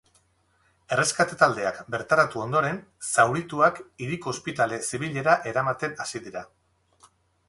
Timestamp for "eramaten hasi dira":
5.53-6.43